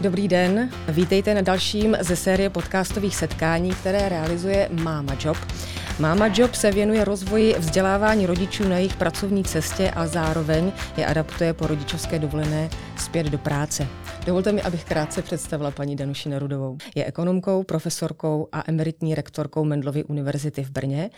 [0.00, 5.36] Dobrý den, vítejte na dalším ze série podcastových setkání, které realizuje Máma Job.
[5.98, 11.52] Máma Job se věnuje rozvoji vzdělávání rodičů na jejich pracovní cestě a zároveň je adaptuje
[11.52, 13.86] po rodičovské dovolené zpět do práce.
[14.26, 16.78] Dovolte mi, abych krátce představila paní Danuši Nerudovou.
[16.94, 21.10] Je ekonomkou, profesorkou a emeritní rektorkou Mendlovy univerzity v Brně.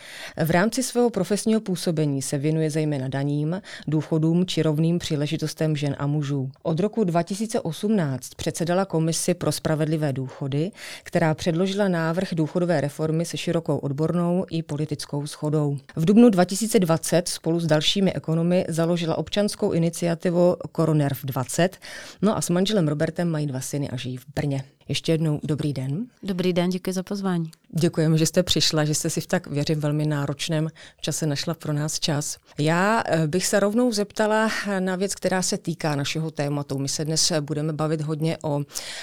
[0.44, 6.06] V rámci svého profesního působení se věnuje zejména daním, důchodům či rovným příležitostem žen a
[6.06, 6.50] mužů.
[6.62, 10.70] Od roku 2018 předsedala komisi pro spravedlivé důchody,
[11.02, 15.78] která předložila návrh důchodové reformy se širokou odbornou i politickou schodou.
[15.96, 21.76] V dubnu 2020 spolu s dalšími ekonomy založila občanskou iniciativu Koronerv 20,
[22.22, 24.64] no a s manželem Robertem mají dva syny a žijí v Brně.
[24.88, 26.06] Ještě jednou dobrý den.
[26.22, 27.50] Dobrý den, děkuji za pozvání.
[27.70, 30.68] Děkujeme, že jste přišla, že jste si v tak, věřím, velmi náročném
[31.00, 32.36] čase našla pro nás čas.
[32.58, 36.78] Já eh, bych se rovnou zeptala na věc, která se týká našeho tématu.
[36.78, 38.60] My se dnes budeme bavit hodně o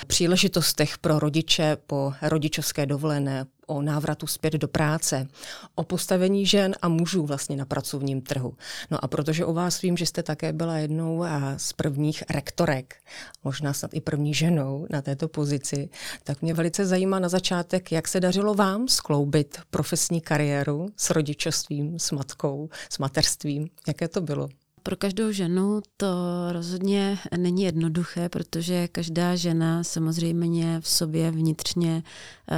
[0.07, 5.27] příležitostech pro rodiče po rodičovské dovolené, o návratu zpět do práce,
[5.75, 8.53] o postavení žen a mužů vlastně na pracovním trhu.
[8.91, 11.25] No a protože o vás vím, že jste také byla jednou
[11.57, 12.95] z prvních rektorek,
[13.43, 15.89] možná snad i první ženou na této pozici,
[16.23, 21.99] tak mě velice zajímá na začátek, jak se dařilo vám skloubit profesní kariéru s rodičovstvím,
[21.99, 23.67] s matkou, s mateřstvím.
[23.87, 24.49] Jaké to bylo?
[24.83, 26.07] Pro každou ženu to
[26.51, 32.03] rozhodně není jednoduché, protože každá žena samozřejmě v sobě vnitřně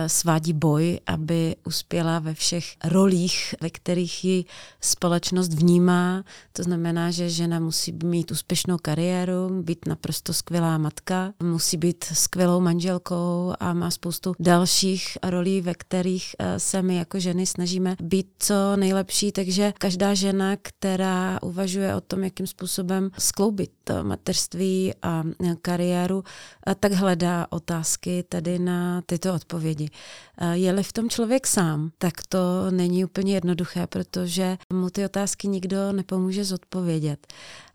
[0.07, 4.45] svádí boj, aby uspěla ve všech rolích, ve kterých ji
[4.81, 6.23] společnost vnímá.
[6.53, 12.59] To znamená, že žena musí mít úspěšnou kariéru, být naprosto skvělá matka, musí být skvělou
[12.59, 18.27] manželkou a má spoustu dalších rolí, ve kterých eh, se my jako ženy snažíme být
[18.39, 19.31] co nejlepší.
[19.31, 23.71] Takže každá žena, která uvažuje o tom, jakým způsobem skloubit
[24.02, 25.23] mateřství a
[25.61, 26.23] kariéru,
[26.80, 29.77] tak hledá otázky tady na tyto odpovědi.
[30.53, 32.39] Je-li v tom člověk sám, tak to
[32.70, 37.27] není úplně jednoduché, protože mu ty otázky nikdo nepomůže zodpovědět.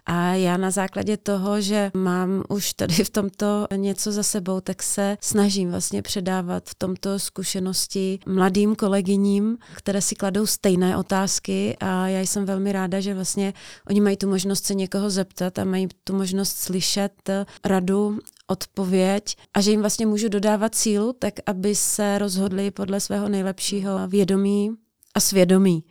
[0.07, 4.83] A já na základě toho, že mám už tady v tomto něco za sebou, tak
[4.83, 12.09] se snažím vlastně předávat v tomto zkušenosti mladým kolegyním, které si kladou stejné otázky a
[12.09, 13.55] já jsem velmi ráda, že vlastně
[13.91, 17.31] oni mají tu možnost se někoho zeptat a mají tu možnost slyšet
[17.65, 23.29] radu odpověď a že jim vlastně můžu dodávat sílu, tak aby se rozhodli podle svého
[23.29, 24.71] nejlepšího vědomí
[25.15, 25.85] a svědomí.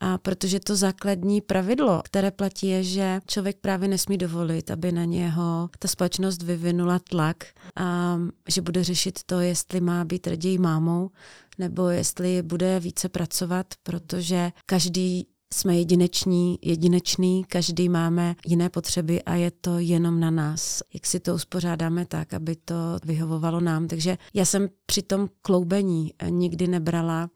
[0.00, 5.04] A protože to základní pravidlo, které platí, je, že člověk právě nesmí dovolit, aby na
[5.04, 7.44] něho ta společnost vyvinula tlak
[7.76, 11.10] a že bude řešit to, jestli má být raději mámou,
[11.58, 19.34] nebo jestli bude více pracovat, protože každý jsme jedineční, jedinečný, každý máme jiné potřeby a
[19.34, 23.88] je to jenom na nás, jak si to uspořádáme tak, aby to vyhovovalo nám.
[23.88, 27.30] Takže já jsem při tom kloubení nikdy nebrala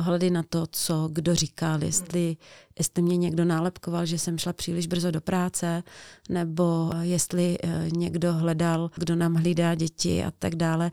[0.00, 2.36] ohledy na to, co kdo říkal, jestli,
[2.78, 5.82] jestli mě někdo nálepkoval, že jsem šla příliš brzo do práce,
[6.28, 10.90] nebo jestli eh, někdo hledal, kdo nám hlídá děti a tak dále.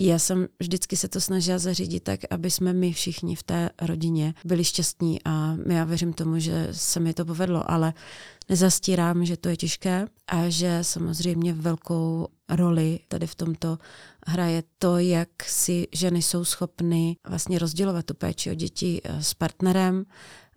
[0.00, 4.34] Já jsem vždycky se to snažila zařídit tak, aby jsme my všichni v té rodině
[4.44, 7.94] byli šťastní a já věřím tomu, že se mi to povedlo, ale
[8.48, 13.78] nezastírám, že to je těžké a že samozřejmě velkou roli tady v tomto
[14.26, 19.34] hraje to, jak si ženy jsou schopny vlastně rozdělovat tu péči o děti eh, s
[19.34, 20.04] partnerem,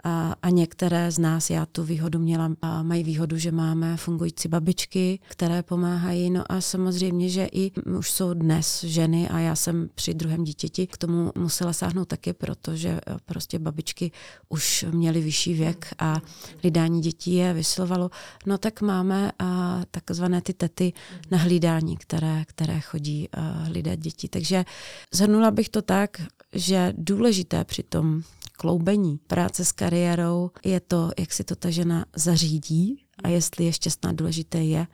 [0.03, 4.47] a, a některé z nás, já tu výhodu měla, a mají výhodu, že máme fungující
[4.47, 6.29] babičky, které pomáhají.
[6.29, 10.87] No a samozřejmě, že i už jsou dnes ženy a já jsem při druhém dítěti
[10.87, 14.11] k tomu musela sáhnout taky, protože e, prostě babičky
[14.49, 16.21] už měly vyšší věk a
[16.61, 18.09] hlídání dětí je vyslovalo.
[18.45, 20.93] No tak máme a, takzvané ty tety
[21.31, 24.27] na hlídání, které, které chodí a, hlídat děti.
[24.27, 24.65] Takže
[25.13, 26.21] zhrnula bych to tak,
[26.53, 28.23] že důležité při tom
[28.57, 33.73] kloubení práce s kariérou je to, jak si to ta žena zařídí a jestli je
[33.73, 34.87] šťastná důležité je,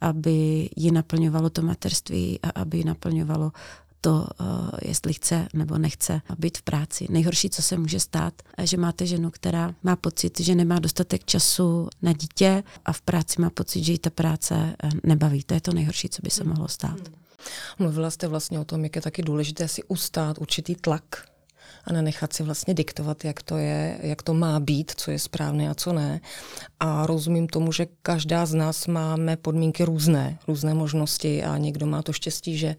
[0.00, 3.52] aby ji naplňovalo to materství a aby ji naplňovalo
[4.00, 4.46] to, uh,
[4.82, 7.06] jestli chce nebo nechce být v práci.
[7.10, 11.88] Nejhorší, co se může stát, že máte ženu, která má pocit, že nemá dostatek času
[12.02, 15.42] na dítě a v práci má pocit, že jí ta práce eh, nebaví.
[15.42, 16.98] To je to nejhorší, co by se mohlo stát.
[17.78, 21.26] Mluvila jste vlastně o tom, jak je taky důležité si ustát určitý tlak
[21.84, 25.70] a nenechat si vlastně diktovat, jak to je, jak to má být, co je správné
[25.70, 26.20] a co ne.
[26.80, 32.02] A rozumím tomu, že každá z nás máme podmínky různé, různé možnosti a někdo má
[32.02, 32.76] to štěstí, že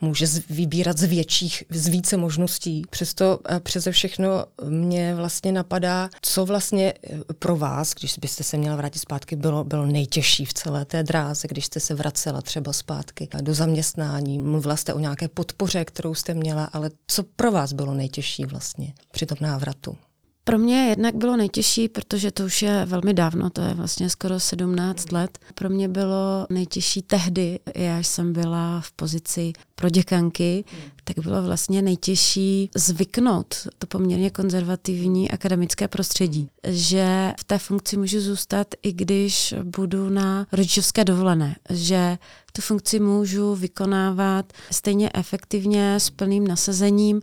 [0.00, 2.82] může vybírat z větších, z více možností.
[2.90, 8.56] Přesto eh, přeze všechno mě vlastně napadá, co vlastně eh, pro vás, když byste se
[8.56, 12.72] měla vrátit zpátky, bylo, bylo nejtěžší v celé té dráze, když jste se vracela třeba
[12.72, 14.38] zpátky do zaměstnání.
[14.38, 18.94] Mluvila jste o nějaké podpoře, kterou jste měla, ale co pro vás bylo nejtěžší vlastně
[19.12, 19.96] při tom návratu?
[20.44, 24.40] Pro mě jednak bylo nejtěžší, protože to už je velmi dávno, to je vlastně skoro
[24.40, 25.38] 17 let.
[25.54, 30.64] Pro mě bylo nejtěžší tehdy, já jsem byla v pozici pro děkanky,
[31.04, 36.48] tak bylo vlastně nejtěžší zvyknout to poměrně konzervativní akademické prostředí.
[36.68, 41.56] Že v té funkci můžu zůstat, i když budu na rodičovské dovolené.
[41.70, 42.18] Že
[42.52, 47.22] tu funkci můžu vykonávat stejně efektivně, s plným nasazením,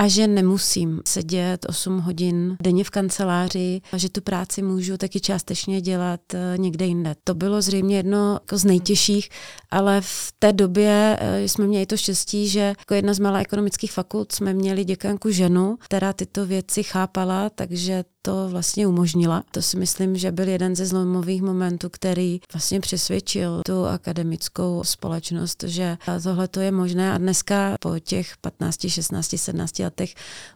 [0.00, 5.20] a že nemusím sedět 8 hodin denně v kanceláři a že tu práci můžu taky
[5.20, 7.14] částečně dělat eh, někde jinde.
[7.24, 9.28] To bylo zřejmě jedno jako z nejtěžších,
[9.70, 13.92] ale v té době eh, jsme měli to štěstí, že jako jedna z malá ekonomických
[13.92, 19.42] fakult jsme měli děkanku ženu, která tyto věci chápala, takže to vlastně umožnila.
[19.50, 25.64] To si myslím, že byl jeden ze zlomových momentů, který vlastně přesvědčil tu akademickou společnost,
[25.66, 30.14] že tohle to je možné a dneska po těch 15, 16, 17 letech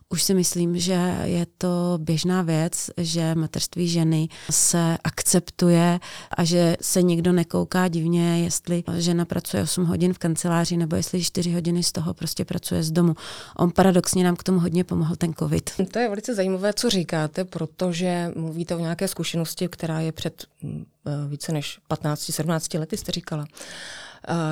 [0.09, 6.77] už si myslím, že je to běžná věc, že mateřství ženy se akceptuje a že
[6.81, 11.83] se nikdo nekouká divně, jestli žena pracuje 8 hodin v kanceláři nebo jestli 4 hodiny
[11.83, 13.15] z toho prostě pracuje z domu.
[13.57, 15.71] On paradoxně nám k tomu hodně pomohl ten covid.
[15.93, 20.85] To je velice zajímavé, co říkáte, protože mluvíte o nějaké zkušenosti, která je před mm,
[21.07, 23.47] eh, více než 15-17 lety, jste říkala.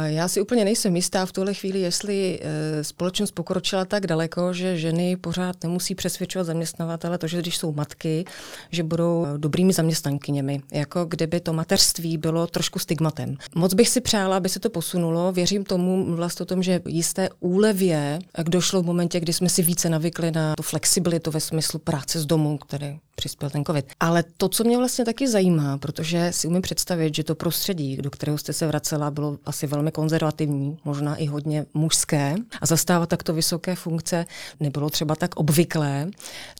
[0.04, 4.78] Já si úplně nejsem jistá v tuhle chvíli, jestli eh, společnost pokročila tak daleko, že
[4.78, 8.24] ženy pořád nemusí přesvědčovat zaměstnavatele to, že když jsou matky,
[8.70, 13.36] že budou dobrými zaměstnankyněmi, jako kdyby to mateřství bylo trošku stigmatem.
[13.54, 15.32] Moc bych si přála, aby se to posunulo.
[15.32, 19.88] Věřím tomu vlastně o tom, že jisté úlevě došlo v momentě, kdy jsme si více
[19.88, 23.86] navykli na tu flexibilitu ve smyslu práce z domu, který přispěl ten covid.
[24.00, 28.10] Ale to, co mě vlastně taky zajímá, protože si umím představit, že to prostředí, do
[28.10, 33.34] kterého jste se vracela, bylo asi velmi konzervativní, možná i hodně mužské a zastávat takto
[33.34, 34.26] vysoké funkce
[34.60, 36.10] nebylo třeba tak obvyklé,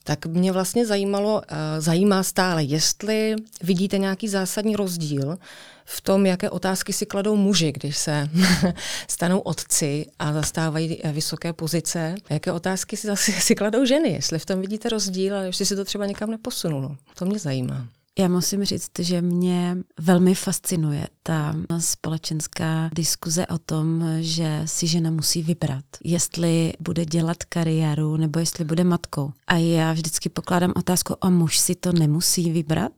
[0.04, 5.38] tak mě vlastně zajímalo, eh, zajímá stále, jestli vidíte nějaký zásadní rozdíl
[5.84, 8.28] v tom, jaké otázky si kladou muži, když se
[9.08, 12.14] stanou otci a zastávají eh, vysoké pozice.
[12.31, 15.76] Jaké otázky si zase si kladou ženy, jestli v tom vidíte rozdíl a jestli si
[15.76, 16.96] to třeba někam neposunulo.
[17.14, 17.88] To mě zajímá.
[18.18, 25.10] Já musím říct, že mě velmi fascinuje ta společenská diskuze o tom, že si žena
[25.10, 29.32] musí vybrat, jestli bude dělat kariéru nebo jestli bude matkou.
[29.46, 32.92] A já vždycky pokládám otázku, a muž si to nemusí vybrat?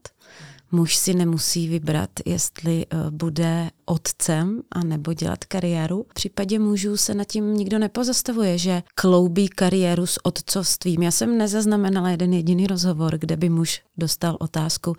[0.71, 6.05] Muž si nemusí vybrat, jestli eh, bude otcem a nebo dělat kariéru.
[6.09, 11.03] V případě mužů se nad tím nikdo nepozastavuje, že kloubí kariéru s otcovstvím.
[11.03, 14.95] Já jsem nezaznamenala jeden jediný rozhovor, kde by muž dostal otázku,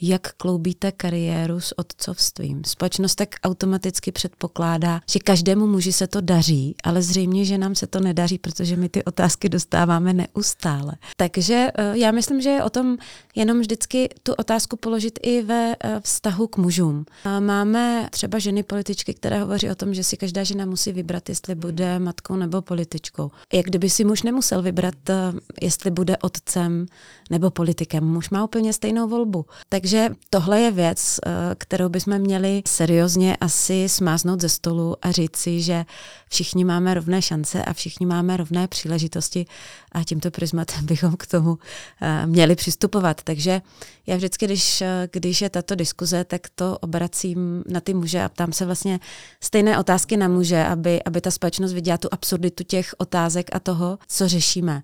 [0.00, 2.64] jak kloubíte kariéru s otcovstvím.
[2.64, 7.86] Společnost tak automaticky předpokládá, že každému muži se to daří, ale zřejmě, že nám se
[7.86, 10.92] to nedaří, protože my ty otázky dostáváme neustále.
[11.16, 12.96] Takže eh, já myslím, že je o tom
[13.34, 17.04] jenom vždycky tu otázku položit i ve eh, vztahu k mužům.
[17.40, 21.28] Máme třeba třeba ženy političky, které hovoří o tom, že si každá žena musí vybrat,
[21.28, 23.30] jestli bude matkou nebo političkou.
[23.52, 26.86] Jak kdyby si muž nemusel vybrat, eh, jestli bude otcem
[27.30, 28.04] nebo politikem.
[28.04, 29.46] Muž má úplně stejnou volbu.
[29.68, 35.36] Takže tohle je věc, eh, kterou bychom měli seriózně asi smáznout ze stolu a říct
[35.36, 35.84] si, že
[36.30, 39.46] všichni máme rovné šance a všichni máme rovné příležitosti
[39.92, 41.58] a tímto prismatem bychom k tomu
[42.00, 43.22] eh, měli přistupovat.
[43.22, 43.62] Takže
[44.06, 44.82] já vždycky, když,
[45.12, 49.00] když je tato diskuze, tak to obracím na ty muže a ptám se vlastně
[49.40, 53.98] stejné otázky na muže, aby, aby ta společnost viděla tu absurditu těch otázek a toho,
[54.08, 54.82] co řešíme.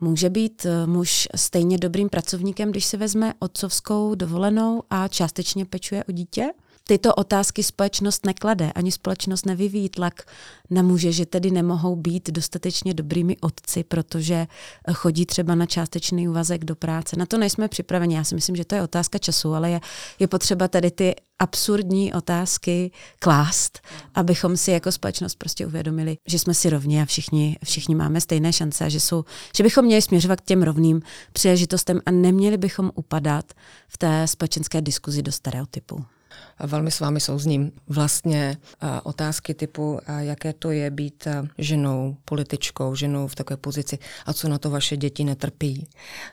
[0.00, 6.04] Může být eh, muž stejně dobrým pracovníkem, když se vezme otcovskou dovolenou a částečně pečuje
[6.04, 6.50] o dítě?
[6.88, 10.22] Tyto otázky společnost neklade, ani společnost nevyvíjí tlak
[10.70, 14.46] na muže, že tedy nemohou být dostatečně dobrými otci, protože
[14.92, 17.16] chodí třeba na částečný úvazek do práce.
[17.16, 18.14] Na to nejsme připraveni.
[18.14, 19.80] Já si myslím, že to je otázka času, ale je,
[20.18, 23.80] je potřeba tady ty absurdní otázky klást,
[24.14, 28.52] abychom si jako společnost prostě uvědomili, že jsme si rovni a všichni, všichni máme stejné
[28.52, 29.24] šance a že, jsou,
[29.56, 31.02] že bychom měli směřovat k těm rovným
[31.32, 33.52] příležitostem a neměli bychom upadat
[33.88, 36.04] v té společenské diskuzi do stereotypů.
[36.66, 37.72] Velmi s vámi souzním.
[37.88, 38.56] Vlastně
[39.02, 44.58] otázky typu, jaké to je být ženou, političkou, ženou v takové pozici a co na
[44.58, 45.86] to vaše děti netrpí,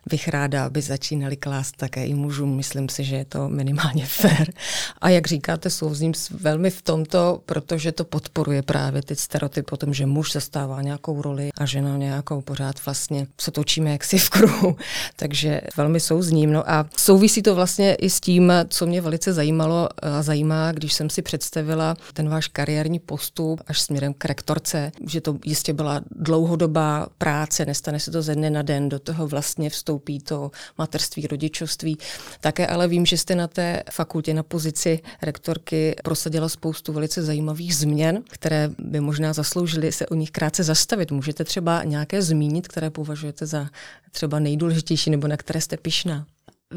[0.10, 2.55] bych ráda, aby začínali klást také i mužům.
[2.55, 4.53] Myslím si, že je to minimálně fér.
[5.01, 9.94] A jak říkáte, souzním velmi v tomto, protože to podporuje právě ty stereotypy o tom,
[9.94, 14.75] že muž zastává nějakou roli a žena nějakou pořád vlastně se točíme jaksi v kruhu.
[15.15, 16.53] Takže velmi souzním.
[16.53, 19.89] No a souvisí to vlastně i s tím, co mě velice zajímalo
[20.22, 25.38] zajímá, když jsem si představila ten váš kariérní postup až směrem k rektorce, že to
[25.45, 30.19] jistě byla dlouhodobá práce, nestane se to ze dne na den, do toho vlastně vstoupí
[30.19, 31.98] to materství, rodičovství.
[32.41, 37.75] Také ale vím, že jste na té fakultě na pozici rektorky prosadila spoustu velice zajímavých
[37.75, 41.12] změn, které by možná zasloužily se o nich krátce zastavit.
[41.12, 43.69] Můžete třeba nějaké zmínit, které považujete za
[44.12, 46.25] třeba nejdůležitější nebo na které jste pišná?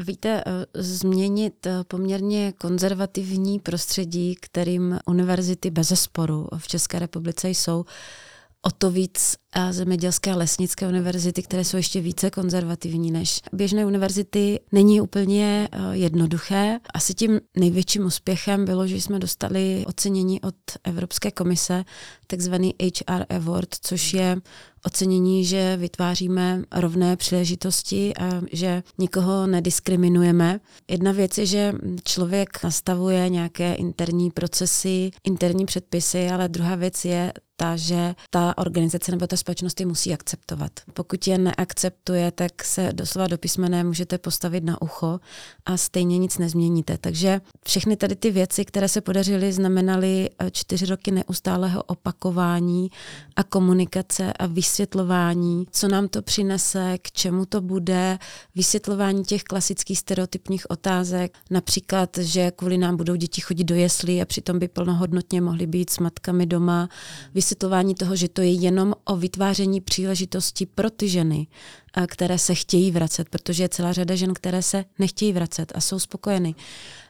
[0.03, 7.85] Víte, eh, změnit eh, poměrně konzervativní prostředí, kterým univerzity bez zesporu v České republice jsou,
[8.61, 9.35] o to víc
[9.71, 15.77] zemědělské a lesnické univerzity, které jsou ještě více konzervativní než běžné univerzity, není úplně eh,
[15.91, 16.79] jednoduché.
[16.93, 21.83] Asi tím největším úspěchem bylo, že jsme dostali ocenění od Evropské komise,
[22.27, 24.37] takzvaný HR Award, což je
[24.85, 30.59] ocenění, že vytváříme rovné příležitosti a že nikoho nediskriminujeme.
[30.87, 31.73] Jedna věc je, že
[32.03, 39.11] člověk nastavuje nějaké interní procesy, interní předpisy, ale druhá věc je ta, že ta organizace
[39.11, 40.71] nebo ta společnost je musí akceptovat.
[40.93, 45.19] Pokud je neakceptuje, tak se doslova do písmene můžete postavit na ucho
[45.65, 46.97] a stejně nic nezměníte.
[46.97, 52.91] Takže všechny tady ty věci, které se podařily, znamenaly eh, čtyři roky neustálého opakování
[53.35, 58.19] a komunikace a vysvětlování, co nám to přinese, k čemu to bude,
[58.55, 64.25] vysvětlování těch klasických stereotypních otázek, například, že kvůli nám budou děti chodit do jeslí a
[64.25, 66.89] přitom by plnohodnotně mohly být s matkami doma,
[67.33, 67.48] vysvětlování
[67.95, 71.47] toho, že to je jenom o vytváření příležitostí pro ty ženy,
[72.07, 75.99] které se chtějí vracet, protože je celá řada žen, které se nechtějí vracet a jsou
[75.99, 76.55] spokojeny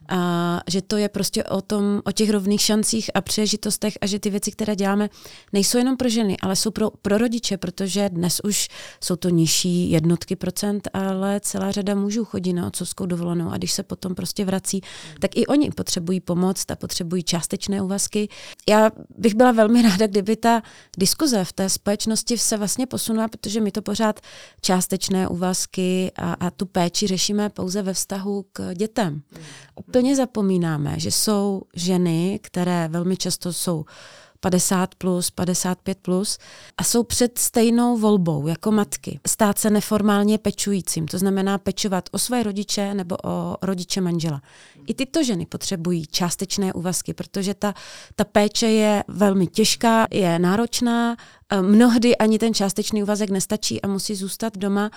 [0.09, 4.19] a že to je prostě o tom, o těch rovných šancích a příležitostech a že
[4.19, 5.09] ty věci, které děláme,
[5.53, 8.67] nejsou jenom pro ženy, ale jsou pro, pro rodiče, protože dnes už
[9.03, 13.71] jsou to nižší jednotky procent, ale celá řada mužů chodí na otcovskou dovolenou a když
[13.71, 14.81] se potom prostě vrací,
[15.19, 18.29] tak i oni potřebují pomoc a potřebují částečné úvazky.
[18.69, 20.61] Já bych byla velmi ráda, kdyby ta
[20.97, 24.19] diskuze v té společnosti se vlastně posunula, protože my to pořád
[24.61, 29.21] částečné úvazky a, a tu péči řešíme pouze ve vztahu k dětem
[29.99, 33.85] úplně zapomínáme, že jsou ženy, které velmi často jsou
[34.39, 36.37] 50 plus, 55 plus
[36.77, 39.19] a jsou před stejnou volbou jako matky.
[39.27, 44.41] Stát se neformálně pečujícím, to znamená pečovat o své rodiče nebo o rodiče manžela.
[44.87, 47.73] I tyto ženy potřebují částečné úvazky, protože ta,
[48.15, 51.15] ta péče je velmi těžká, je náročná,
[51.61, 54.91] mnohdy ani ten částečný úvazek nestačí a musí zůstat doma.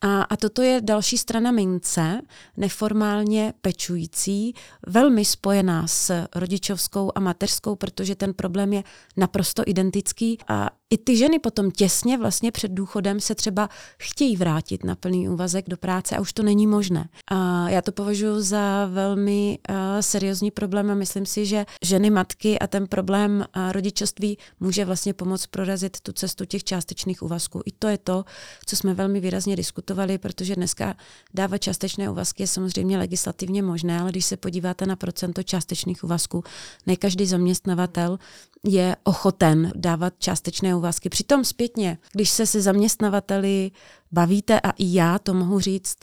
[0.00, 2.20] A, a toto je další strana mince,
[2.56, 4.54] neformálně pečující,
[4.86, 8.84] velmi spojená s rodičovskou a mateřskou, protože ten problém je
[9.16, 13.68] naprosto identický a i ty ženy potom těsně vlastně před důchodem se třeba
[13.98, 17.08] chtějí vrátit na plný úvazek do práce a už to není možné.
[17.30, 22.58] A já to považuji za velmi uh, seriózní problém a myslím si, že ženy matky
[22.58, 27.62] a ten problém uh, rodičovství může vlastně pomoct prorazit tu cestu těch částečných úvazků.
[27.66, 28.24] I to je to,
[28.66, 30.96] co jsme velmi výrazně diskutovali, protože dneska
[31.34, 36.44] dávat částečné úvazky je samozřejmě legislativně možné, ale když se podíváte na procento částečných úvazků,
[36.86, 38.18] ne každý zaměstnavatel
[38.64, 41.08] je ochoten dávat částečné úvazky.
[41.08, 43.70] Přitom zpětně, když se se zaměstnavateli
[44.12, 45.96] bavíte, a i já to mohu říct,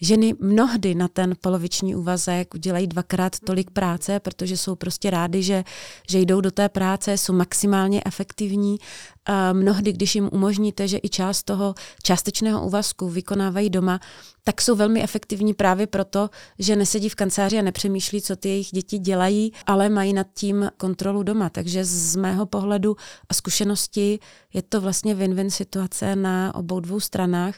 [0.00, 5.64] ženy mnohdy na ten poloviční úvazek udělají dvakrát tolik práce, protože jsou prostě rády, že,
[6.08, 8.78] že jdou do té práce, jsou maximálně efektivní.
[9.26, 14.00] A mnohdy, když jim umožníte, že i část toho částečného úvazku vykonávají doma,
[14.44, 18.68] tak jsou velmi efektivní právě proto, že nesedí v kanceláři a nepřemýšlí, co ty jejich
[18.72, 21.50] děti dělají, ale mají nad tím kontrolu doma.
[21.50, 22.96] Takže z mého pohledu
[23.28, 24.18] a zkušenosti
[24.54, 27.54] je to vlastně win-win situace na obou dvou stranách.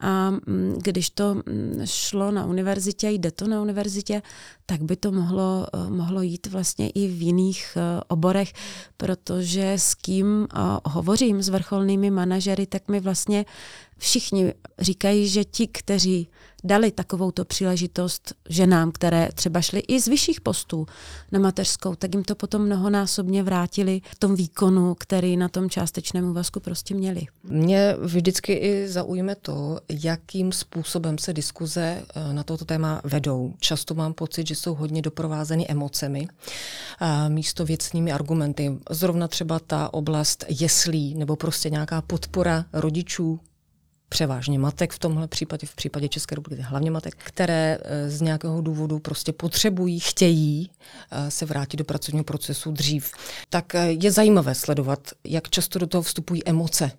[0.00, 4.22] A mm, když to mm, šlo na univerzitě, jde to na univerzitě,
[4.66, 8.52] tak by to mohlo, eh, mohlo jít vlastně i v jiných eh, oborech,
[8.96, 13.44] protože s kým eh, hovořím s vrcholnými manažery, tak mi vlastně
[14.00, 16.28] všichni říkají, že ti, kteří
[16.64, 20.86] dali takovouto příležitost ženám, které třeba šly i z vyšších postů
[21.32, 26.30] na mateřskou, tak jim to potom mnohonásobně vrátili v tom výkonu, který na tom částečném
[26.30, 27.22] úvazku prostě měli.
[27.42, 33.54] Mě vždycky i zaujme to, jakým způsobem se diskuze eh, na toto téma vedou.
[33.58, 36.28] Často mám pocit, že jsou hodně doprovázeny emocemi
[37.28, 38.78] místo věcnými argumenty.
[38.90, 43.40] Zrovna třeba ta oblast jeslí nebo prostě nějaká podpora rodičů
[44.10, 48.60] převážně matek v tomhle případě, v případě České republiky hlavně matek, které eh, z nějakého
[48.60, 50.70] důvodu prostě potřebují, chtějí
[51.10, 53.12] eh, se vrátit do pracovního procesu dřív.
[53.50, 56.90] Tak eh, je zajímavé sledovat, jak často do toho vstupují emoce.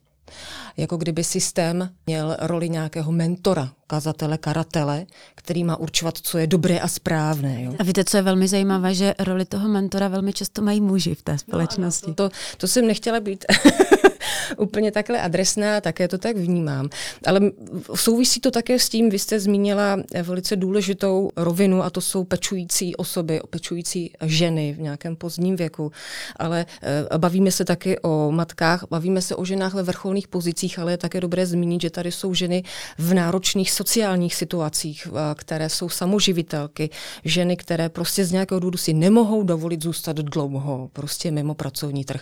[0.77, 6.79] Jako kdyby systém měl roli nějakého mentora, kazatele, karatele, který má určovat, co je dobré
[6.79, 7.63] a správné.
[7.63, 7.73] Jo.
[7.79, 11.21] A víte, co je velmi zajímavé, že roli toho mentora velmi často mají muži v
[11.21, 12.07] té společnosti.
[12.07, 13.45] No, to, to jsem nechtěla být
[14.57, 16.89] úplně takhle adresná, také to tak vnímám.
[17.25, 17.39] Ale
[17.95, 22.95] souvisí to také s tím, vy jste zmínila velice důležitou rovinu a to jsou pečující
[22.95, 25.91] osoby, pečující ženy v nějakém pozdním věku.
[26.35, 30.91] Ale eh, bavíme se taky o matkách, bavíme se o ženách ve vrcholných pozicích, ale
[30.91, 32.63] je také dobré zmínit, že tady jsou ženy
[32.97, 36.89] v náročných sociálních situacích, eh, které jsou samoživitelky,
[37.25, 42.21] ženy, které prostě z nějakého důvodu si nemohou dovolit zůstat dlouho, prostě mimo pracovní trh.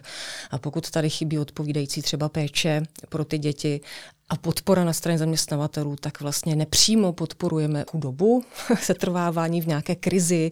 [0.52, 3.82] A pokud tady chybí odpovídající třeba péče pro ty děti
[4.30, 8.44] a podpora na straně zaměstnavatelů, tak vlastně nepřímo podporujeme chudobu,
[8.82, 10.52] setrvávání v nějaké krizi,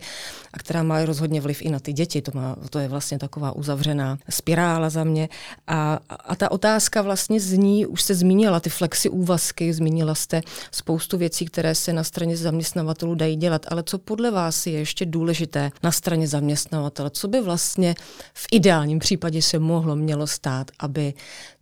[0.53, 2.21] a která má rozhodně vliv i na ty děti.
[2.21, 5.29] To, má, to je vlastně taková uzavřená spirála za mě.
[5.67, 11.17] A, a ta otázka vlastně zní, už se zmínila ty flexi úvazky, zmínila jste spoustu
[11.17, 15.71] věcí, které se na straně zaměstnavatelů dají dělat, ale co podle vás je ještě důležité
[15.83, 17.09] na straně zaměstnavatele?
[17.09, 17.95] Co by vlastně
[18.33, 21.13] v ideálním případě se mohlo, mělo stát, aby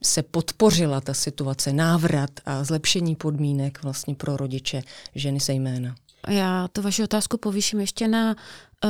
[0.06, 4.82] se podpořila ta situace, návrat a zlepšení podmínek vlastně pro rodiče,
[5.16, 5.96] ženy zejména.
[6.28, 8.36] Já tu vaši otázku povýším ještě na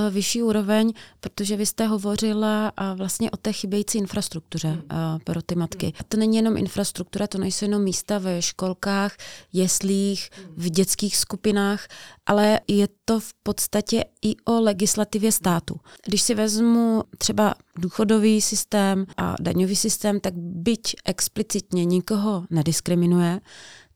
[0.09, 5.55] vyšší úroveň, protože vy jste hovořila uh, vlastně o té chybějící infrastruktuře uh, pro ty
[5.55, 5.93] matky.
[5.99, 9.17] A to není jenom infrastruktura, to nejsou jenom místa ve školkách,
[9.53, 11.87] jeslích, v dětských skupinách,
[12.25, 15.79] ale je to v podstatě i o legislativě státu.
[16.05, 23.41] Když si vezmu třeba důchodový systém a daňový systém, tak byť explicitně nikoho nediskriminuje,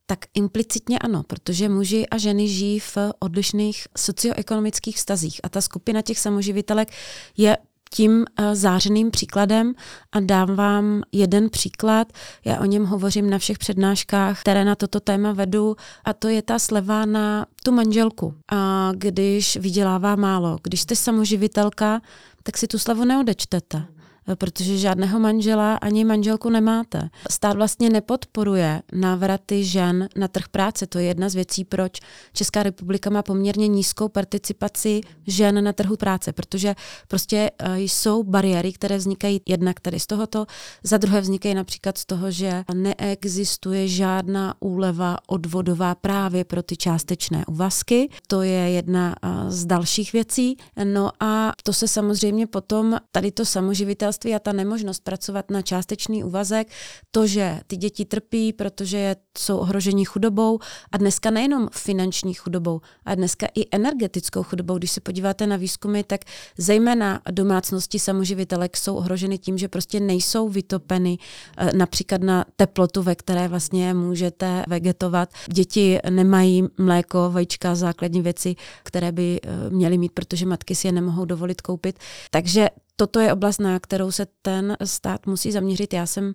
[0.09, 6.01] tak implicitně ano, protože muži a ženy žijí v odlišných socioekonomických vztazích a ta skupina
[6.01, 6.91] těch samoživitelek
[7.37, 7.57] je
[7.93, 9.73] tím eh, zářeným příkladem
[10.11, 12.13] a dám vám jeden příklad.
[12.45, 15.75] Já o něm hovořím na všech přednáškách, které na toto téma vedu
[16.05, 18.33] a to je ta sleva na tu manželku.
[18.51, 22.01] A když vydělává málo, když jste samoživitelka,
[22.43, 23.98] tak si tu slevu neodečtete
[24.35, 27.09] protože žádného manžela ani manželku nemáte.
[27.29, 30.87] Stát vlastně nepodporuje návraty žen na trh práce.
[30.87, 31.99] To je jedna z věcí, proč
[32.33, 36.75] Česká republika má poměrně nízkou participaci žen na trhu práce, protože
[37.07, 40.45] prostě eh, jsou bariéry, které vznikají jednak tady z tohoto,
[40.83, 47.45] za druhé vznikají například z toho, že neexistuje žádná úleva odvodová právě pro ty částečné
[47.45, 48.09] úvazky.
[48.27, 50.57] To je jedna eh, z dalších věcí.
[50.83, 55.61] No a to se samozřejmě potom, tady to samoživitelství manželství a ta nemožnost pracovat na
[55.61, 56.67] částečný úvazek,
[57.11, 60.59] to, že ty děti trpí, protože jsou ohroženi chudobou
[60.91, 64.77] a dneska nejenom finanční chudobou, a dneska i energetickou chudobou.
[64.77, 66.21] Když se podíváte na výzkumy, tak
[66.57, 71.17] zejména domácnosti samoživitelek jsou ohroženy tím, že prostě nejsou vytopeny
[71.57, 75.29] eh, například na teplotu, ve které vlastně můžete vegetovat.
[75.53, 80.91] Děti nemají mléko, vajíčka, základní věci, které by eh, měly mít, protože matky si je
[80.91, 81.99] nemohou dovolit koupit.
[82.31, 82.69] Takže
[82.99, 85.93] toto je oblast, na kterou se ten stát musí zaměřit.
[85.93, 86.33] Já jsem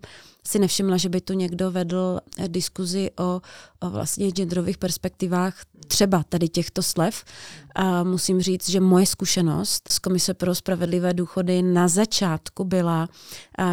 [0.48, 3.40] si nevšimla, že by tu někdo vedl diskuzi o,
[3.80, 5.54] o vlastně genderových perspektivách
[5.86, 7.24] třeba tady těchto slev.
[7.74, 13.08] A musím říct, že moje zkušenost z Komise pro spravedlivé důchody na začátku byla,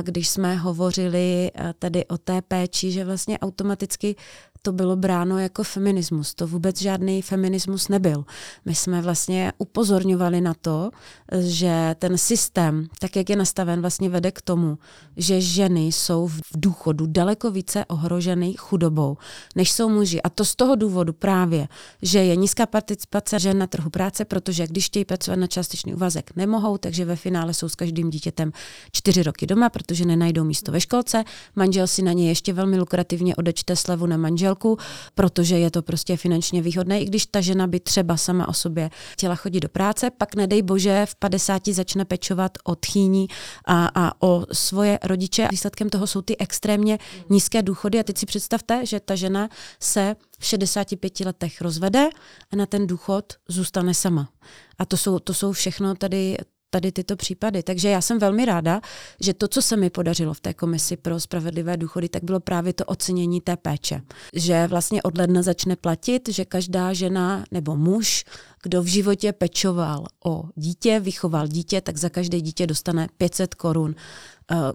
[0.02, 4.16] když jsme hovořili tady o té péči, že vlastně automaticky
[4.62, 6.34] to bylo bráno jako feminismus.
[6.34, 8.26] To vůbec žádný feminismus nebyl.
[8.66, 10.92] My jsme vlastně upozorňovali na to,
[11.40, 14.78] že ten systém, tak jak je nastaven, vlastně vede k tomu,
[15.18, 19.17] že ženy jsou v důchodu daleko více ohroženy chudobou,
[19.56, 20.21] než jsou muži.
[20.21, 21.67] A to z toho důvodu právě,
[22.02, 26.32] že je nízká participace žen na trhu práce, protože když chtějí pracovat na částečný úvazek,
[26.36, 28.52] nemohou, takže ve finále jsou s každým dítětem
[28.91, 31.24] čtyři roky doma, protože nenajdou místo ve školce.
[31.56, 34.78] Manžel si na ně ještě velmi lukrativně odečte slevu na manžel manželku,
[35.15, 38.89] protože je to prostě finančně výhodné, i když ta žena by třeba sama o sobě
[39.12, 43.28] chtěla chodit do práce, pak nedej bože v 50 začne pečovat o tchýní
[43.65, 45.47] a, a o svoje rodiče.
[45.52, 50.16] Výsledkem toho jsou ty extrémně nízké důchody a teď si představte, že ta žena se
[50.40, 52.10] v 65 letech rozvede
[52.52, 54.30] a na ten důchod zůstane sama.
[54.78, 56.38] A to jsou, to jsou všechno tady
[56.72, 57.64] tady tyto případy.
[57.64, 58.82] Takže já jsem velmi ráda,
[59.20, 62.74] že to, co se mi podařilo v té komisi pro spravedlivé důchody, tak bylo právě
[62.74, 64.02] to ocenění té péče.
[64.34, 68.26] Že vlastně od ledna začne platit, že každá žena nebo muž,
[68.64, 73.96] kdo v životě pečoval o dítě, vychoval dítě, tak za každé dítě dostane 500 korun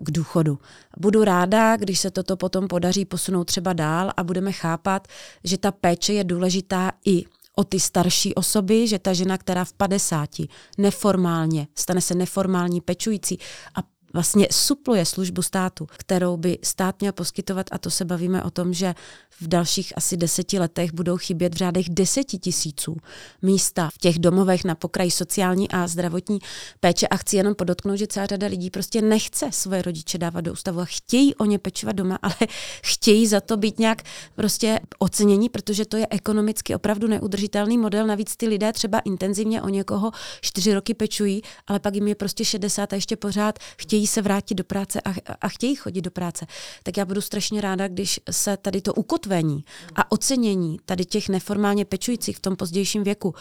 [0.01, 0.59] k důchodu.
[0.99, 5.09] Budu ráda, když se toto potom podaří posunout třeba dál a budeme chápat,
[5.45, 7.25] že ta péče je důležitá i
[7.57, 10.31] o ty starší osoby, že ta žena, která v 50
[10.79, 13.39] neformálně stane se neformální pečující
[13.75, 18.51] a vlastně supluje službu státu, kterou by stát měl poskytovat a to se bavíme o
[18.51, 18.95] tom, že
[19.41, 22.97] v dalších asi deseti letech budou chybět v řádech deseti tisíců
[23.43, 26.39] místa v těch domovech na pokraji sociální a zdravotní
[26.81, 30.53] péče a chci jenom podotknout, že celá řada lidí prostě nechce svoje rodiče dávat do
[30.53, 32.35] ústavu a chtějí o ně pečovat doma, ale
[32.83, 34.03] chtějí za to být nějak
[34.35, 38.07] prostě ocenění, protože to je ekonomicky opravdu neudržitelný model.
[38.07, 42.45] Navíc ty lidé třeba intenzivně o někoho čtyři roky pečují, ale pak jim je prostě
[42.45, 46.47] 60 a ještě pořád chtějí se vrátit do práce a, a chtějí chodit do práce.
[46.83, 49.65] Tak já budu strašně ráda, když se tady to ukotvení
[49.95, 53.35] a ocenění tady těch neformálně pečujících v tom pozdějším věku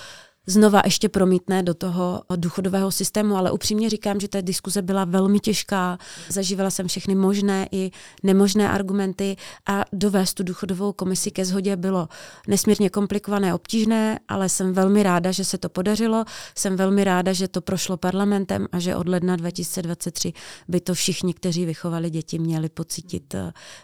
[0.48, 5.40] znova ještě promítne do toho důchodového systému, ale upřímně říkám, že ta diskuze byla velmi
[5.40, 5.98] těžká.
[6.30, 7.92] Zažívala jsem všechny možné i
[8.24, 12.08] nemožné argumenty a dovést tu důchodovou komisi ke shodě bylo
[12.48, 16.26] nesmírně komplikované, obtížné, ale jsem velmi ráda, že se to podařilo.
[16.58, 20.34] Jsem velmi ráda, že to prošlo parlamentem a že od ledna 2023
[20.68, 23.36] by to všichni, kteří vychovali děti, měli pocítit,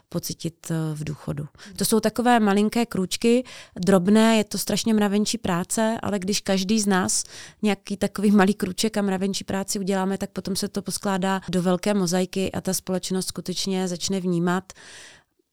[0.09, 1.47] pocítit v důchodu.
[1.75, 3.43] To jsou takové malinké krůčky,
[3.85, 7.23] drobné, je to strašně mravenčí práce, ale když každý z nás
[7.61, 11.93] nějaký takový malý kruček a mravenčí práci uděláme, tak potom se to poskládá do velké
[11.93, 14.73] mozaiky a ta společnost skutečně začne vnímat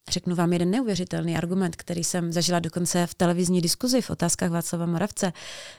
[0.09, 4.85] Řeknu vám jeden neuvěřitelný argument, který jsem zažila dokonce v televizní diskuzi v otázkách Václava
[4.85, 5.33] Moravce,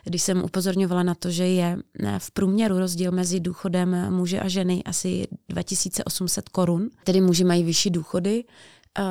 [0.05, 1.77] když jsem upozorňovala na to, že je
[2.19, 7.91] v průměru rozdíl mezi důchodem muže a ženy asi 2800 korun, tedy muži mají vyšší
[7.91, 8.45] důchody,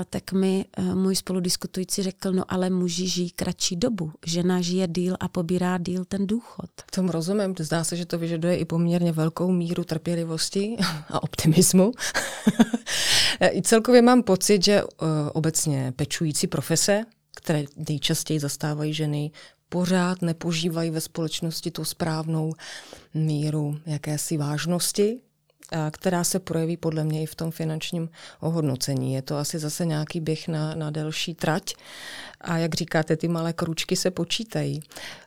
[0.10, 5.16] tak mi eh, můj spoludiskutující řekl, no ale muži žijí kratší dobu, žena žije díl
[5.20, 6.70] a pobírá díl ten důchod.
[6.92, 10.78] Tomu rozumím, zdá se, že to vyžaduje i poměrně velkou míru trpělivosti
[11.10, 11.92] a optimismu.
[13.52, 14.90] I celkově mám pocit, že uh,
[15.34, 17.04] obecně pečující profese,
[17.36, 19.32] které nejčastěji zastávají ženy,
[19.70, 22.54] pořád nepožívají ve společnosti tu správnou
[23.14, 25.20] míru jakési vážnosti
[25.92, 29.14] která se projeví podle mě i v tom finančním ohodnocení.
[29.14, 31.74] Je to asi zase nějaký běh na, na delší trať
[32.42, 34.82] a jak říkáte, ty malé kručky se počítají.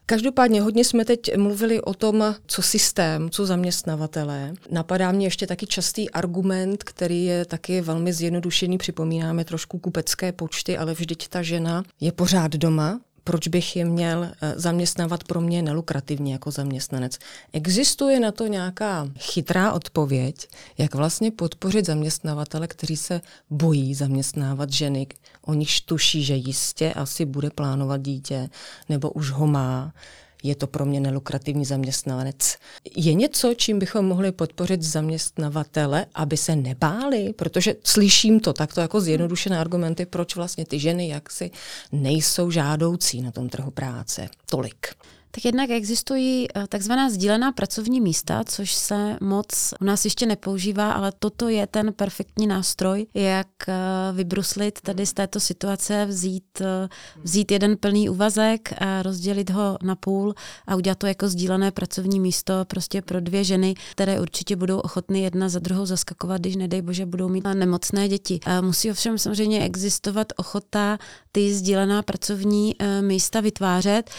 [0.05, 4.53] Každopádně hodně jsme teď mluvili o tom, co systém, co zaměstnavatelé.
[4.71, 10.77] Napadá mě ještě taky častý argument, který je taky velmi zjednodušený, připomínáme trošku kupecké počty,
[10.77, 15.61] ale vždyť ta žena je pořád doma, proč bych je měl eh, zaměstnávat pro mě
[15.61, 17.19] nelukrativně jako zaměstnanec.
[17.53, 25.07] Existuje na to nějaká chytrá odpověď, jak vlastně podpořit zaměstnavatele, kteří se bojí zaměstnávat ženy,
[25.41, 28.49] o nich tuší, že jistě asi bude plánovat dítě,
[28.89, 29.93] nebo už ho má,
[30.43, 32.57] je to pro mě nelukrativní zaměstnanec.
[32.95, 37.33] Je něco, čím bychom mohli podpořit zaměstnavatele, aby se nebáli?
[37.33, 41.51] Protože slyším to takto jako zjednodušené argumenty, proč vlastně ty ženy jaksi
[41.91, 44.29] nejsou žádoucí na tom trhu práce.
[44.45, 44.87] Tolik.
[45.35, 50.91] Tak jednak existují eh, takzvaná sdílená pracovní místa, což se moc u nás ještě nepoužívá,
[50.91, 53.73] ale toto je ten perfektní nástroj, jak eh,
[54.13, 56.89] vybruslit tady z této situace, vzít, eh,
[57.23, 60.33] vzít jeden plný úvazek a rozdělit ho na půl
[60.67, 65.21] a udělat to jako sdílené pracovní místo prostě pro dvě ženy, které určitě budou ochotny
[65.21, 68.39] jedna za druhou zaskakovat, když nedej bože budou mít nemocné děti.
[68.61, 70.97] Musí ovšem samozřejmě existovat ochota
[71.31, 74.09] ty sdílená pracovní místa vytvářet.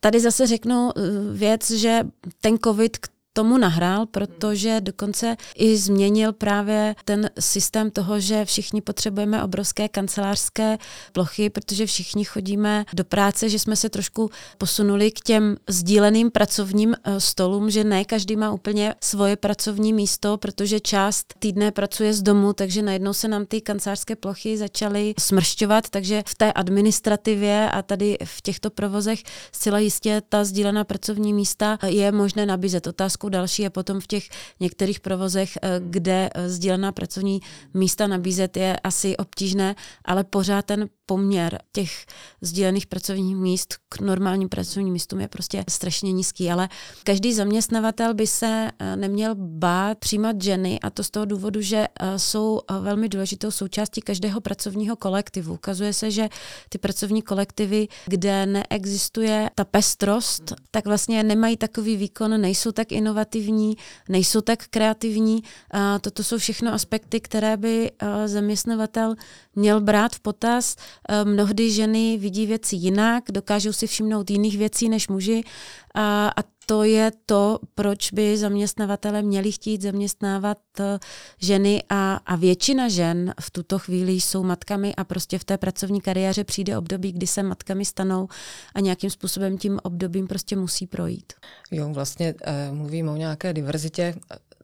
[0.00, 1.00] Tady zase řeknu eh,
[1.32, 2.00] věc, že
[2.40, 2.96] ten covid,
[3.32, 10.78] tomu nahrál, protože dokonce i změnil právě ten systém toho, že všichni potřebujeme obrovské kancelářské
[11.12, 16.94] plochy, protože všichni chodíme do práce, že jsme se trošku posunuli k těm sdíleným pracovním
[16.94, 22.22] eh, stolům, že ne každý má úplně svoje pracovní místo, protože část týdne pracuje z
[22.22, 27.82] domu, takže najednou se nám ty kancelářské plochy začaly smršťovat, takže v té administrativě a
[27.82, 32.86] tady v těchto provozech zcela jistě ta sdílená pracovní místa je možné nabízet.
[32.86, 34.28] Otázka otázkou další je potom v těch
[34.60, 37.40] některých provozech, eh, kde eh, sdílená pracovní
[37.74, 42.06] místa nabízet je asi obtížné, ale pořád ten poměr těch
[42.40, 46.68] sdílených pracovních míst k normálním pracovním místům je prostě strašně nízký, ale
[47.04, 51.88] každý zaměstnavatel by se eh, neměl bát přijímat ženy a to z toho důvodu, že
[52.16, 55.54] jsou velmi důležitou součástí každého pracovního kolektivu.
[55.54, 56.28] Ukazuje se, že
[56.68, 63.09] ty pracovní kolektivy, kde neexistuje ta pestrost, tak vlastně nemají takový výkon, nejsou tak inovativní,
[64.08, 65.42] nejsou tak kreativní.
[65.70, 67.90] A toto jsou všechno aspekty, které by
[68.26, 69.14] zaměstnavatel
[69.54, 70.76] měl brát v potaz.
[71.24, 75.42] Mnohdy ženy vidí věci jinak, dokážou si všimnout jiných věcí než muži
[75.94, 80.98] a, a to je to, proč by zaměstnavatele měli chtít zaměstnávat eh,
[81.38, 86.00] ženy a, a většina žen v tuto chvíli jsou matkami a prostě v té pracovní
[86.00, 88.28] kariéře přijde období, kdy se matkami stanou
[88.74, 91.32] a nějakým způsobem tím obdobím prostě musí projít.
[91.70, 94.14] Jo, vlastně eh, mluvíme o nějaké diverzitě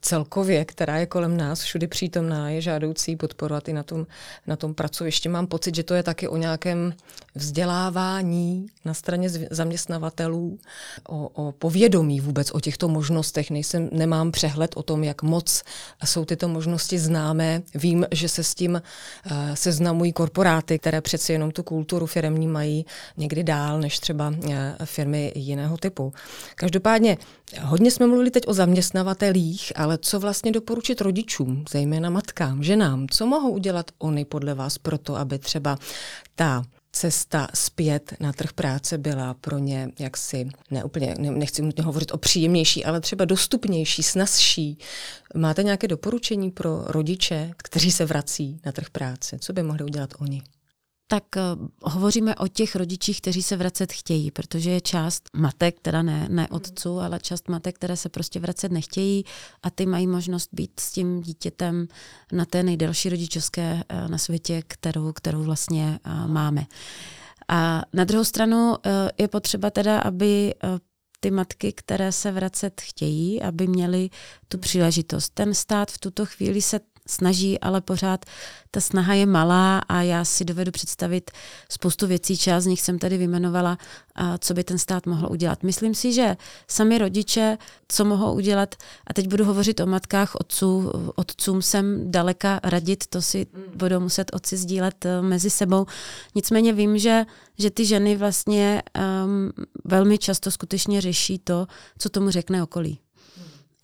[0.06, 4.06] celkově, která je kolem nás všudy přítomná, je žádoucí podporovat i na tom,
[4.46, 5.28] na tom pracovišti.
[5.28, 6.94] Mám pocit, že to je taky o nějakém
[7.34, 10.58] vzdělávání na straně zaměstnavatelů,
[11.08, 13.50] o, o povědomí vůbec o těchto možnostech.
[13.50, 15.62] Nejsem, nemám přehled o tom, jak moc
[16.04, 17.62] jsou tyto možnosti známé.
[17.74, 22.86] Vím, že se s tím uh, seznamují korporáty, které přeci jenom tu kulturu firmní mají
[23.16, 26.12] někdy dál než třeba uh, firmy jiného typu.
[26.54, 27.18] Každopádně
[27.62, 33.09] hodně jsme mluvili teď o zaměstnavatelích, ale co vlastně doporučit rodičům, zejména matkám, ženám?
[33.09, 35.78] Co mohou udělat oni podle vás pro to, aby třeba
[36.35, 42.12] ta cesta zpět na trh práce byla pro ně jaksi, ne úplně, nechci nutně hovořit
[42.12, 44.78] o příjemnější, ale třeba dostupnější, snazší.
[45.35, 49.38] Máte nějaké doporučení pro rodiče, kteří se vrací na trh práce?
[49.40, 50.42] Co by mohli udělat oni?
[51.08, 56.02] Tak uh, hovoříme o těch rodičích, kteří se vracet chtějí, protože je část matek, teda
[56.02, 59.24] ne, ne otců, ale část matek, které se prostě vracet nechtějí
[59.62, 61.88] a ty mají možnost být s tím dítětem
[62.32, 66.66] na té nejdelší rodičovské uh, na světě, kterou, kterou vlastně uh, máme.
[67.48, 68.76] A na druhou stranu
[69.18, 70.54] je potřeba teda, aby
[71.20, 74.10] ty matky, které se vracet chtějí, aby měly
[74.48, 75.30] tu příležitost.
[75.34, 78.24] Ten stát v tuto chvíli se snaží, ale pořád
[78.70, 81.30] ta snaha je malá a já si dovedu představit
[81.68, 83.78] spoustu věcí, část z nich jsem tady vyjmenovala,
[84.14, 85.62] a co by ten stát mohl udělat.
[85.62, 86.36] Myslím si, že
[86.68, 88.74] sami rodiče, co mohou udělat,
[89.06, 94.30] a teď budu hovořit o matkách otců, otcům jsem daleka radit, to si budou muset
[94.34, 95.86] otci sdílet eh, mezi sebou.
[96.34, 97.24] Nicméně vím, že,
[97.58, 98.82] že ty ženy vlastně
[99.24, 99.52] um,
[99.84, 101.66] velmi často skutečně řeší to,
[101.98, 103.00] co tomu řekne okolí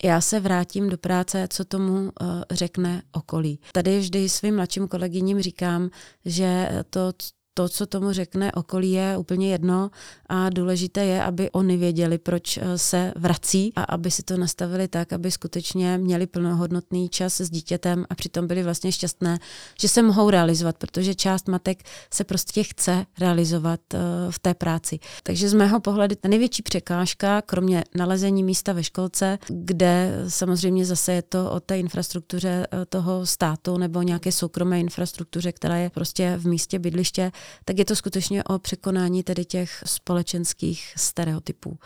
[0.03, 2.09] já se vrátím do práce, co tomu uh,
[2.51, 3.59] řekne okolí.
[3.71, 5.89] Tady vždy svým mladším kolegyním říkám,
[6.25, 7.13] že to,
[7.53, 9.91] to, co tomu řekne okolí, je úplně jedno
[10.29, 14.87] a důležité je, aby oni věděli, proč eh, se vrací a aby si to nastavili
[14.87, 19.39] tak, aby skutečně měli plnohodnotný čas s dítětem a přitom byli vlastně šťastné,
[19.79, 23.97] že se mohou realizovat, protože část matek se prostě chce realizovat eh,
[24.29, 24.99] v té práci.
[25.23, 31.13] Takže z mého pohledu ta největší překážka, kromě nalezení místa ve školce, kde samozřejmě zase
[31.13, 36.37] je to o té infrastruktuře eh, toho státu nebo nějaké soukromé infrastruktuře, která je prostě
[36.37, 37.31] v místě bydliště,
[37.65, 41.77] tak je to skutečně o překonání tedy těch společenských stereotypů.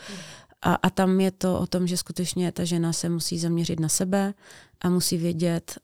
[0.62, 3.90] A, a tam je to o tom, že skutečně ta žena se musí zaměřit na
[3.90, 4.34] sebe
[4.82, 5.80] a musí vědět,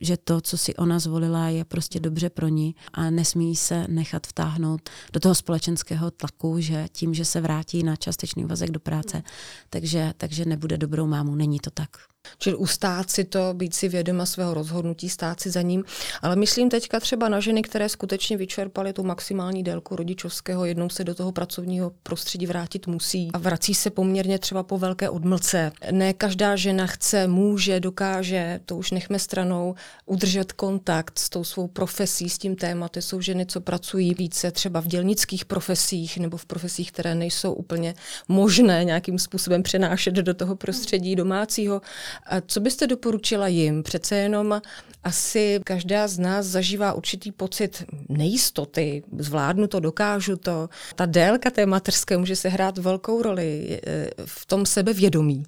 [0.00, 4.26] že to, co si ona zvolila, je prostě dobře pro ní a nesmí se nechat
[4.26, 9.22] vtáhnout do toho společenského tlaku, že tím, že se vrátí na částečný vazek do práce,
[9.70, 11.34] takže, takže nebude dobrou mámu.
[11.34, 11.90] Není to tak.
[12.38, 15.84] Čili ustát si to, být si vědoma svého rozhodnutí, stát si za ním.
[16.22, 21.04] Ale myslím teďka třeba na ženy, které skutečně vyčerpaly tu maximální délku rodičovského, jednou se
[21.04, 25.72] do toho pracovního prostředí vrátit musí a vrací se poměrně třeba po velké odmlce.
[25.90, 29.74] Ne každá žena chce, může, dokáže, to už nechme stranou,
[30.06, 33.02] udržet kontakt s tou svou profesí, s tím tématem.
[33.02, 37.94] Jsou ženy, co pracují více třeba v dělnických profesích nebo v profesích, které nejsou úplně
[38.28, 41.80] možné nějakým způsobem přenášet do toho prostředí domácího.
[42.26, 43.82] A co byste doporučila jim?
[43.82, 44.60] Přece jenom
[45.04, 50.68] asi každá z nás zažívá určitý pocit nejistoty, zvládnu to, dokážu to.
[50.94, 55.44] Ta délka té materské může se hrát velkou roli e, v tom sebevědomí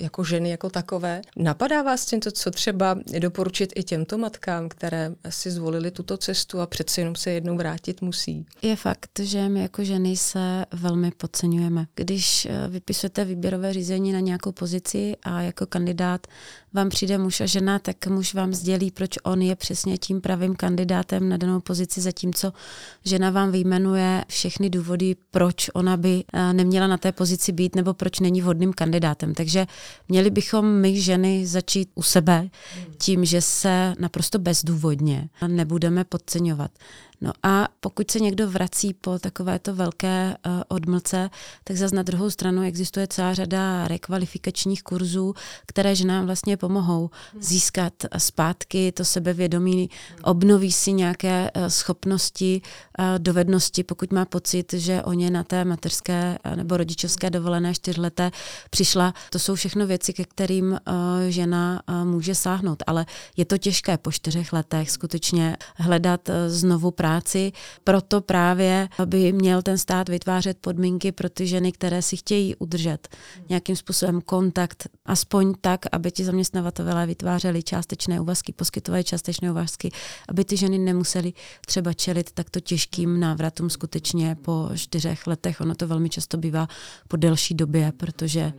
[0.00, 1.22] jako ženy jako takové.
[1.36, 6.66] Napadá vás tímto, co třeba doporučit i těmto matkám, které si zvolili tuto cestu a
[6.66, 8.46] přeci jenom se jednou vrátit musí?
[8.62, 11.86] Je fakt, že my jako ženy se velmi podceňujeme.
[11.94, 16.26] Když e, vypisujete výběrové řízení na nějakou pozici a jako kandidát
[16.72, 20.56] vám přijde muž a žena, tak muž vám sdělí, proč on je přesně tím pravým
[20.56, 22.52] kandidátem na danou pozici, zatímco
[23.04, 27.94] žena vám vyjmenuje všechny důvody, proč ona by eh, neměla na té pozici být nebo
[27.94, 29.34] proč není vhodným kandidátem.
[29.34, 29.47] Takže
[30.08, 32.48] měli bychom my ženy začít u sebe
[32.98, 36.70] tím, že se naprosto bezdůvodně nebudeme podceňovat.
[37.20, 41.30] No a pokud se někdo vrací po takovéto velké uh, odmlce,
[41.64, 45.34] tak zase na druhou stranu existuje celá řada rekvalifikačních kurzů,
[45.66, 49.90] které ženám vlastně pomohou získat zpátky to sebevědomí,
[50.22, 52.60] obnoví si nějaké uh, schopnosti,
[52.98, 57.74] uh, dovednosti, pokud má pocit, že o ně na té mateřské uh, nebo rodičovské dovolené
[57.74, 58.30] čtyřleté
[58.70, 59.14] přišla.
[59.30, 60.78] To jsou všechno věci, ke kterým uh,
[61.28, 66.90] žena uh, může sáhnout, ale je to těžké po čtyřech letech skutečně hledat uh, znovu
[66.90, 67.52] práci práci.
[67.84, 73.08] Proto právě by měl ten stát vytvářet podmínky pro ty ženy, které si chtějí udržet
[73.48, 79.90] nějakým způsobem kontakt, aspoň tak, aby ti zaměstnavatelé vytvářeli částečné úvazky, poskytovali částečné úvazky,
[80.28, 81.32] aby ty ženy nemusely
[81.66, 85.60] třeba čelit takto těžkým návratům skutečně po čtyřech letech.
[85.60, 86.68] Ono to velmi často bývá
[87.08, 88.52] po delší době, protože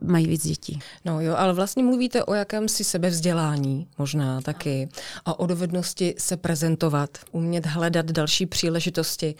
[0.00, 0.78] mají víc dětí.
[1.04, 4.88] No jo, ale vlastně mluvíte o jakémsi sebevzdělání možná taky
[5.24, 9.34] a o dovednosti se prezentovat, umět hledat další příležitosti.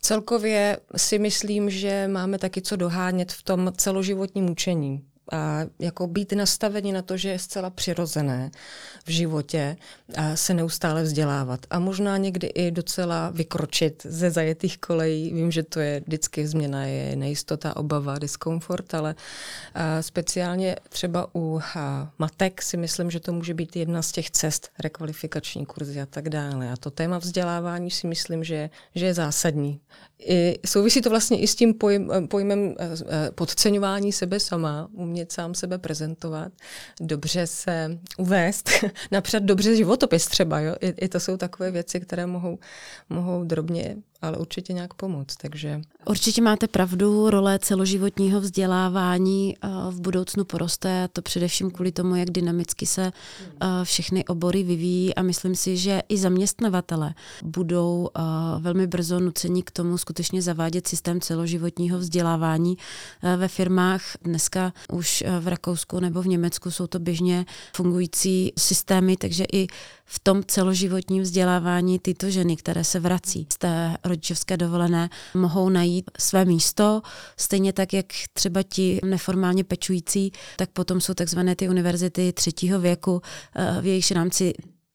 [0.00, 6.32] Celkově si myslím, že máme taky co dohánět v tom celoživotním učení a jako být
[6.32, 8.50] nastaveni na to, že je zcela přirozené
[9.04, 9.76] v životě
[10.16, 11.66] a se neustále vzdělávat.
[11.70, 15.34] A možná někdy i docela vykročit ze zajetých kolejí.
[15.34, 19.14] Vím, že to je vždycky změna, je nejistota, obava, diskomfort, ale
[20.00, 21.60] speciálně třeba u
[22.18, 26.28] matek si myslím, že to může být jedna z těch cest, rekvalifikační kurzy a tak
[26.28, 26.72] dále.
[26.72, 29.80] A to téma vzdělávání si myslím, že, že je zásadní.
[30.18, 32.74] I, souvisí to vlastně i s tím pojm, pojmem
[33.34, 36.52] podceňování sebe sama, umět sám sebe prezentovat,
[37.00, 38.70] dobře se uvést,
[39.10, 40.60] napřed dobře životopis třeba.
[40.60, 40.74] Jo?
[40.80, 42.58] I, I to jsou takové věci, které mohou,
[43.08, 45.36] mohou drobně ale určitě nějak pomoct.
[45.36, 45.80] Takže...
[46.06, 52.16] Určitě máte pravdu, role celoživotního vzdělávání eh, v budoucnu poroste, a to především kvůli tomu,
[52.16, 58.20] jak dynamicky se eh, všechny obory vyvíjí a myslím si, že i zaměstnavatele budou eh,
[58.58, 62.76] velmi brzo nuceni k tomu skutečně zavádět systém celoživotního vzdělávání
[63.36, 64.02] ve firmách.
[64.22, 69.66] Dneska už v Rakousku nebo v Německu jsou to běžně fungující systémy, takže i
[70.06, 76.10] v tom celoživotním vzdělávání tyto ženy, které se vrací z té rodičovské dovolené, mohou najít
[76.18, 77.02] své místo,
[77.36, 83.22] stejně tak, jak třeba ti neformálně pečující, tak potom jsou takzvané ty univerzity třetího věku,
[83.54, 84.54] eh, v jejichž rámci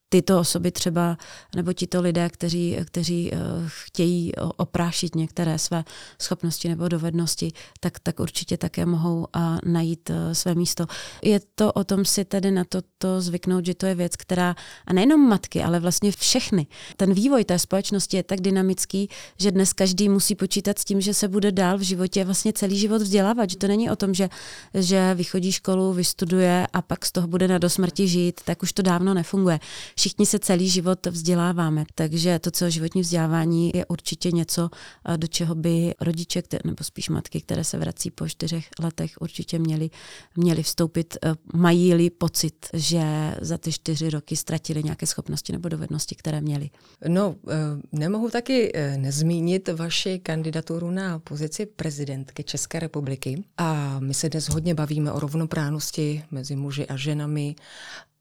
[0.10, 1.18] tyto osoby třeba,
[1.56, 5.84] nebo tito lidé, kteří, kteří uh, chtějí oprášit některé své
[6.22, 9.28] schopnosti nebo dovednosti, tak, tak určitě také mohou
[9.66, 10.86] najít uh, své místo.
[11.24, 14.56] Je to o tom si tedy na to, to zvyknout, že to je věc, která,
[14.86, 16.68] a nejenom matky, ale vlastně všechny.
[16.98, 21.14] Ten vývoj té společnosti je tak dynamický, že dnes každý musí počítat s tím, že
[21.14, 24.30] se bude dál v životě vlastně celý život vzdělávat, že to není o tom, že,
[24.74, 28.82] že vychodí školu, vystuduje a pak z toho bude na dosmrti žít, tak už to
[28.82, 29.60] dávno nefunguje
[30.00, 34.70] všichni se celý život vzděláváme, takže to celoživotní vzdělávání je určitě něco,
[35.16, 39.90] do čeho by rodiče, nebo spíš matky, které se vrací po čtyřech letech, určitě měli,
[40.36, 46.16] měli vstoupit, e, mají-li pocit, že za ty čtyři roky ztratili nějaké schopnosti nebo dovednosti,
[46.16, 46.70] které měli.
[47.08, 47.56] No, e,
[47.92, 53.44] nemohu taky nezmínit vaši kandidaturu na pozici prezidentky České republiky.
[53.58, 57.56] A my se dnes hodně bavíme o rovnoprávnosti mezi muži a ženami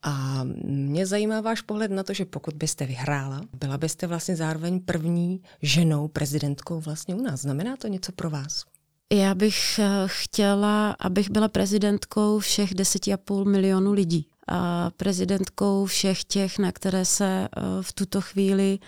[0.03, 4.81] a mě zajímá váš pohled na to, že pokud byste vyhrála, byla byste vlastně zároveň
[4.81, 7.41] první ženou prezidentkou vlastně u nás.
[7.41, 8.65] Znamená to něco pro vás?
[9.13, 14.27] Já bych eh, chtěla, abych byla prezidentkou všech 10,5 milionů lidí.
[14.49, 18.79] A prezidentkou všech těch, na které se eh, v tuto chvíli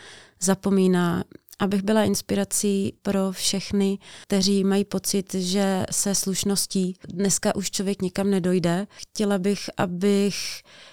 [0.40, 1.24] zapomíná
[1.60, 8.30] abych byla inspirací pro všechny, kteří mají pocit, že se slušností dneska už člověk nikam
[8.30, 8.86] nedojde.
[8.90, 10.36] Chtěla bych, abych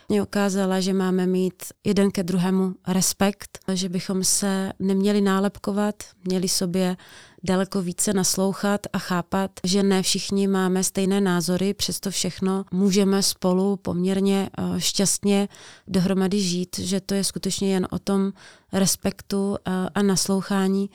[0.10, 6.50] mě ukázala, že máme mít jeden ke druhému respekt, že bychom se neměli nálepkovat, měli
[6.50, 6.98] sobě
[7.44, 13.76] daleko více naslouchat a chápat, že ne všichni máme stejné názory, přesto všechno můžeme spolu
[13.76, 15.50] poměrně eh, šťastně
[15.88, 18.34] dohromady žít, že to je skutečně jen o tom
[18.74, 20.90] respektu eh, a naslouchání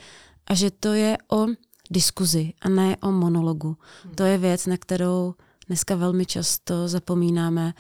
[0.47, 1.47] a že to je o
[1.91, 3.77] diskuzi a ne o monologu.
[4.15, 5.35] To je věc, na kterou
[5.67, 7.75] dneska velmi často zapomínáme,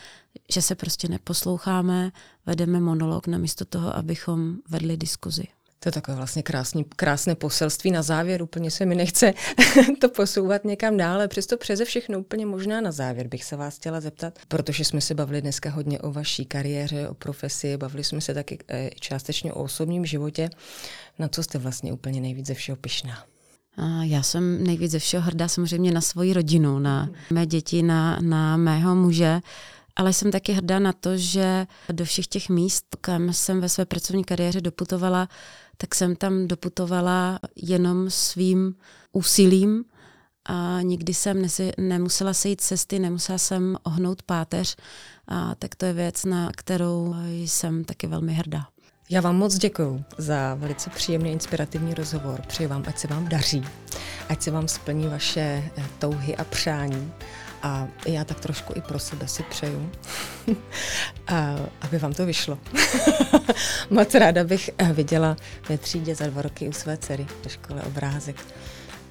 [0.53, 2.13] že se prostě neposloucháme,
[2.47, 5.45] vedeme monolog namísto toho, abychom vedli diskuzi.
[5.83, 8.43] To je takové vlastně krásný, krásné poselství na závěr.
[8.43, 9.35] Úplně se mi nechce
[10.01, 11.29] to posouvat někam dále.
[11.29, 15.15] Přesto přeze všechno úplně možná na závěr bych se vás chtěla zeptat, protože jsme se
[15.15, 19.63] bavili dneska hodně o vaší kariéře, o profesi, bavili jsme se taky eh, částečně o
[19.63, 20.51] osobním životě.
[21.19, 23.32] Na co jste vlastně úplně nejvíc ze všeho pyšná?
[24.03, 28.57] Já jsem nejvíc ze všeho hrdá samozřejmě na svoji rodinu, na mé děti, na, na
[28.57, 29.41] mého muže,
[29.97, 33.85] ale jsem taky hrdá na to, že do všech těch míst, kam jsem ve své
[33.85, 35.29] pracovní kariéře doputovala,
[35.77, 38.75] tak jsem tam doputovala jenom svým
[39.13, 39.85] úsilím
[40.45, 44.77] a nikdy jsem nesi, nemusela sejít cesty, nemusela jsem ohnout páteř,
[45.29, 48.72] a tak to je věc, na kterou jsem taky velmi hrdá.
[49.13, 52.41] Já vám moc děkuji za velice příjemný, inspirativní rozhovor.
[52.47, 53.65] Přeji vám, ať se vám daří,
[54.29, 57.13] ať se vám splní vaše eh, touhy a přání.
[57.63, 59.91] A já tak trošku i pro sebe si přeju,
[61.27, 62.59] a, aby vám to vyšlo.
[63.91, 65.37] moc ráda bych eh, viděla
[65.69, 68.37] ve třídě za dva roky u své dcery ve škole obrázek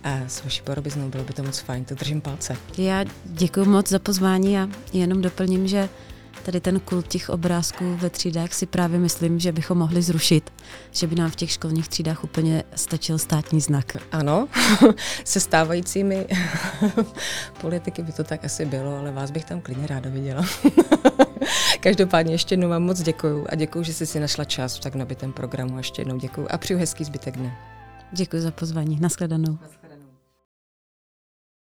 [0.03, 1.09] a s vaší porobiznou.
[1.09, 2.57] Bylo by to moc fajn, to držím palce.
[2.77, 5.89] Já děkuji moc za pozvání a jenom doplním, že
[6.41, 10.53] tady ten kult těch obrázků ve třídách si právě myslím, že bychom mohli zrušit,
[10.91, 13.97] že by nám v těch školních třídách úplně stačil státní znak.
[14.11, 14.47] Ano,
[15.23, 16.27] se stávajícími
[17.61, 20.45] politiky by to tak asi bylo, ale vás bych tam klidně ráda viděla.
[21.79, 24.95] Každopádně ještě jednou vám moc děkuju a děkuju, že jsi si našla čas v tak
[24.95, 25.77] nabitém programu.
[25.77, 27.57] Ještě jednou děkuju a přeju hezký zbytek dne.
[28.11, 28.99] Děkuji za pozvání.
[29.01, 29.51] Naschledanou.
[29.51, 29.80] Naschledanou.